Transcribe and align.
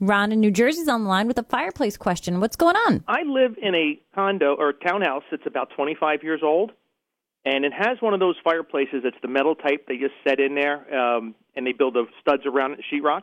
Ron 0.00 0.30
in 0.30 0.40
New 0.40 0.50
Jersey's 0.50 0.88
on 0.88 1.04
the 1.04 1.08
line 1.08 1.26
with 1.26 1.38
a 1.38 1.42
fireplace 1.42 1.96
question. 1.96 2.38
What's 2.40 2.56
going 2.56 2.76
on? 2.76 3.02
I 3.08 3.22
live 3.22 3.56
in 3.60 3.74
a 3.74 3.98
condo 4.14 4.54
or 4.54 4.74
townhouse 4.74 5.22
that's 5.30 5.46
about 5.46 5.70
25 5.74 6.22
years 6.22 6.40
old, 6.42 6.72
and 7.46 7.64
it 7.64 7.72
has 7.72 7.96
one 8.00 8.12
of 8.12 8.20
those 8.20 8.36
fireplaces. 8.44 9.02
It's 9.04 9.16
the 9.22 9.28
metal 9.28 9.54
type 9.54 9.86
they 9.88 9.96
just 9.96 10.12
set 10.26 10.38
in 10.38 10.54
there, 10.54 10.94
um, 10.94 11.34
and 11.54 11.66
they 11.66 11.72
build 11.72 11.94
the 11.94 12.04
studs 12.20 12.42
around 12.44 12.72
it, 12.72 12.80
sheetrock, 12.92 13.22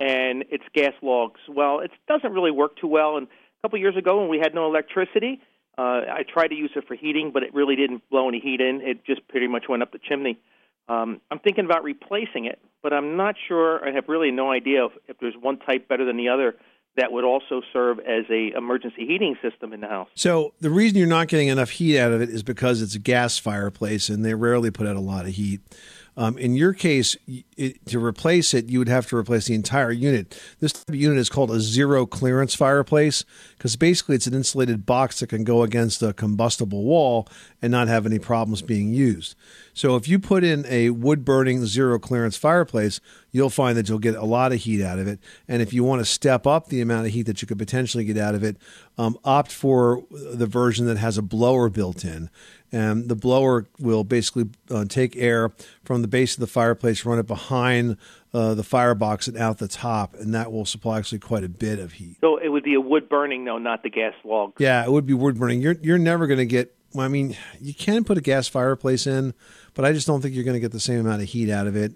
and 0.00 0.44
it's 0.50 0.64
gas 0.74 0.94
logs. 1.00 1.40
Well, 1.48 1.78
it 1.78 1.92
doesn't 2.08 2.32
really 2.32 2.50
work 2.50 2.76
too 2.80 2.88
well. 2.88 3.16
And 3.16 3.28
a 3.28 3.62
couple 3.62 3.78
years 3.78 3.96
ago, 3.96 4.20
when 4.20 4.28
we 4.28 4.38
had 4.38 4.54
no 4.54 4.66
electricity, 4.66 5.40
uh, 5.76 6.02
I 6.10 6.24
tried 6.28 6.48
to 6.48 6.56
use 6.56 6.72
it 6.74 6.88
for 6.88 6.96
heating, 6.96 7.30
but 7.32 7.44
it 7.44 7.54
really 7.54 7.76
didn't 7.76 8.02
blow 8.10 8.28
any 8.28 8.40
heat 8.40 8.60
in. 8.60 8.80
It 8.82 9.04
just 9.04 9.28
pretty 9.28 9.46
much 9.46 9.66
went 9.68 9.84
up 9.84 9.92
the 9.92 10.00
chimney. 10.00 10.40
Um, 10.88 11.20
I'm 11.30 11.38
thinking 11.38 11.64
about 11.64 11.84
replacing 11.84 12.46
it, 12.46 12.58
but 12.82 12.92
I'm 12.92 13.16
not 13.16 13.34
sure. 13.46 13.86
I 13.86 13.92
have 13.92 14.04
really 14.08 14.30
no 14.30 14.50
idea 14.50 14.86
if, 14.86 14.92
if 15.08 15.18
there's 15.18 15.34
one 15.38 15.58
type 15.58 15.88
better 15.88 16.04
than 16.04 16.16
the 16.16 16.28
other 16.28 16.56
that 16.98 17.12
would 17.12 17.24
also 17.24 17.62
serve 17.72 18.00
as 18.00 18.24
a 18.28 18.52
emergency 18.56 19.06
heating 19.06 19.36
system 19.40 19.72
in 19.72 19.80
the 19.80 19.86
house. 19.86 20.08
So 20.14 20.52
the 20.60 20.70
reason 20.70 20.98
you're 20.98 21.06
not 21.06 21.28
getting 21.28 21.48
enough 21.48 21.70
heat 21.70 21.98
out 21.98 22.12
of 22.12 22.20
it 22.20 22.28
is 22.28 22.42
because 22.42 22.82
it's 22.82 22.96
a 22.96 22.98
gas 22.98 23.38
fireplace 23.38 24.08
and 24.08 24.24
they 24.24 24.34
rarely 24.34 24.70
put 24.70 24.86
out 24.86 24.96
a 24.96 25.00
lot 25.00 25.24
of 25.24 25.32
heat. 25.32 25.60
Um, 26.18 26.36
in 26.36 26.56
your 26.56 26.72
case, 26.72 27.16
it, 27.56 27.86
to 27.86 28.04
replace 28.04 28.52
it, 28.52 28.68
you 28.68 28.80
would 28.80 28.88
have 28.88 29.06
to 29.06 29.16
replace 29.16 29.46
the 29.46 29.54
entire 29.54 29.92
unit. 29.92 30.36
This 30.58 30.84
unit 30.90 31.16
is 31.16 31.28
called 31.28 31.52
a 31.52 31.60
zero 31.60 32.06
clearance 32.06 32.56
fireplace 32.56 33.24
because 33.56 33.76
basically 33.76 34.16
it's 34.16 34.26
an 34.26 34.34
insulated 34.34 34.84
box 34.84 35.20
that 35.20 35.28
can 35.28 35.44
go 35.44 35.62
against 35.62 36.02
a 36.02 36.12
combustible 36.12 36.82
wall 36.82 37.28
and 37.62 37.70
not 37.70 37.86
have 37.86 38.04
any 38.04 38.18
problems 38.18 38.62
being 38.62 38.92
used. 38.92 39.36
So 39.74 39.94
if 39.94 40.08
you 40.08 40.18
put 40.18 40.42
in 40.42 40.66
a 40.66 40.90
wood 40.90 41.24
burning 41.24 41.64
zero 41.66 42.00
clearance 42.00 42.36
fireplace, 42.36 43.00
you'll 43.30 43.48
find 43.48 43.78
that 43.78 43.88
you'll 43.88 44.00
get 44.00 44.16
a 44.16 44.24
lot 44.24 44.50
of 44.50 44.58
heat 44.58 44.82
out 44.82 44.98
of 44.98 45.06
it. 45.06 45.20
And 45.46 45.62
if 45.62 45.72
you 45.72 45.84
want 45.84 46.00
to 46.00 46.04
step 46.04 46.48
up 46.48 46.66
the 46.66 46.80
amount 46.90 47.06
of 47.06 47.12
heat 47.12 47.24
that 47.24 47.42
you 47.42 47.48
could 47.48 47.58
potentially 47.58 48.04
get 48.04 48.18
out 48.18 48.34
of 48.34 48.42
it, 48.42 48.56
um, 48.96 49.18
opt 49.24 49.52
for 49.52 50.04
the 50.10 50.46
version 50.46 50.86
that 50.86 50.98
has 50.98 51.18
a 51.18 51.22
blower 51.22 51.68
built 51.68 52.04
in 52.04 52.30
and 52.72 53.08
the 53.08 53.14
blower 53.14 53.66
will 53.78 54.04
basically 54.04 54.48
uh, 54.70 54.84
take 54.84 55.16
air 55.16 55.52
from 55.84 56.02
the 56.02 56.08
base 56.08 56.34
of 56.34 56.40
the 56.40 56.46
fireplace, 56.46 57.04
run 57.04 57.18
it 57.18 57.26
behind 57.26 57.96
uh, 58.34 58.54
the 58.54 58.62
firebox 58.62 59.26
and 59.26 59.38
out 59.38 59.58
the 59.58 59.68
top, 59.68 60.14
and 60.14 60.34
that 60.34 60.52
will 60.52 60.66
supply 60.66 60.98
actually 60.98 61.18
quite 61.18 61.44
a 61.44 61.48
bit 61.48 61.78
of 61.78 61.92
heat. 61.92 62.16
So 62.20 62.36
it 62.36 62.48
would 62.48 62.64
be 62.64 62.74
a 62.74 62.80
wood 62.80 63.08
burning, 63.08 63.44
though, 63.44 63.58
not 63.58 63.82
the 63.82 63.90
gas 63.90 64.14
log. 64.24 64.54
Yeah, 64.58 64.84
it 64.84 64.90
would 64.90 65.06
be 65.06 65.14
wood 65.14 65.38
burning. 65.38 65.62
You're 65.62 65.76
you're 65.80 65.98
never 65.98 66.26
going 66.26 66.38
to 66.38 66.46
get. 66.46 66.74
Well, 66.92 67.04
I 67.04 67.08
mean, 67.08 67.36
you 67.60 67.74
can 67.74 68.04
put 68.04 68.16
a 68.16 68.22
gas 68.22 68.48
fireplace 68.48 69.06
in, 69.06 69.34
but 69.74 69.84
I 69.84 69.92
just 69.92 70.06
don't 70.06 70.20
think 70.20 70.34
you're 70.34 70.44
going 70.44 70.54
to 70.54 70.60
get 70.60 70.72
the 70.72 70.80
same 70.80 71.00
amount 71.00 71.22
of 71.22 71.28
heat 71.28 71.50
out 71.50 71.66
of 71.66 71.76
it. 71.76 71.92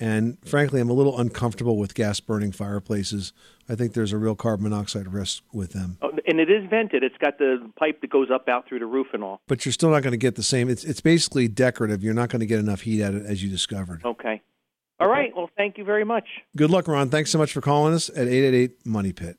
And 0.00 0.38
frankly, 0.44 0.80
I'm 0.80 0.90
a 0.90 0.92
little 0.94 1.18
uncomfortable 1.18 1.78
with 1.78 1.94
gas 1.94 2.18
burning 2.20 2.52
fireplaces. 2.52 3.32
I 3.68 3.74
think 3.74 3.94
there's 3.94 4.12
a 4.12 4.18
real 4.18 4.34
carbon 4.34 4.64
monoxide 4.68 5.12
risk 5.12 5.42
with 5.52 5.72
them. 5.72 5.98
Oh, 6.02 6.10
and 6.26 6.40
it 6.40 6.50
is 6.50 6.68
vented. 6.68 7.02
It's 7.02 7.16
got 7.18 7.38
the 7.38 7.70
pipe 7.78 8.00
that 8.00 8.10
goes 8.10 8.28
up 8.30 8.48
out 8.48 8.68
through 8.68 8.80
the 8.80 8.86
roof 8.86 9.08
and 9.12 9.22
all. 9.22 9.40
But 9.46 9.64
you're 9.64 9.72
still 9.72 9.90
not 9.90 10.02
going 10.02 10.12
to 10.12 10.18
get 10.18 10.34
the 10.34 10.42
same. 10.42 10.68
It's 10.68 10.84
it's 10.84 11.00
basically 11.00 11.48
decorative. 11.48 12.02
You're 12.02 12.14
not 12.14 12.28
going 12.28 12.40
to 12.40 12.46
get 12.46 12.58
enough 12.58 12.82
heat 12.82 13.02
out 13.02 13.14
of 13.14 13.24
it 13.24 13.26
as 13.26 13.42
you 13.42 13.48
discovered. 13.48 14.02
Okay. 14.04 14.42
All 15.00 15.08
right. 15.08 15.32
Well, 15.36 15.50
thank 15.56 15.76
you 15.78 15.84
very 15.84 16.04
much. 16.04 16.24
Good 16.56 16.70
luck, 16.70 16.88
Ron. 16.88 17.10
Thanks 17.10 17.30
so 17.30 17.38
much 17.38 17.52
for 17.52 17.60
calling 17.60 17.94
us 17.94 18.08
at 18.10 18.28
888 18.28 18.86
Money 18.86 19.12
Pit. 19.12 19.38